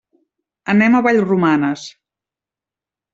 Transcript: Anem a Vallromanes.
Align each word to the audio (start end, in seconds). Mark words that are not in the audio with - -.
Anem 0.73 0.95
a 0.95 1.01
Vallromanes. 1.07 1.83